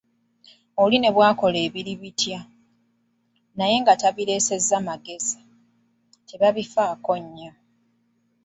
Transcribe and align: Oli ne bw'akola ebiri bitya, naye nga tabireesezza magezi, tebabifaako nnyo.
Oli 0.83 0.97
ne 0.99 1.09
bw'akola 1.15 1.57
ebiri 1.67 1.93
bitya, 2.01 2.39
naye 3.57 3.75
nga 3.81 3.93
tabireesezza 4.01 4.77
magezi, 4.87 5.39
tebabifaako 6.27 7.11
nnyo. 7.23 7.51